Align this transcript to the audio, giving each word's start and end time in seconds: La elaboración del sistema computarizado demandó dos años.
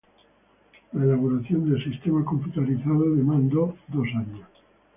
La 0.93 1.03
elaboración 1.03 1.69
del 1.69 1.83
sistema 1.83 2.25
computarizado 2.25 3.13
demandó 3.15 3.77
dos 3.87 4.07
años. 4.17 4.47